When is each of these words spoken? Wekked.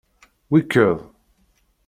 Wekked. 0.49 0.97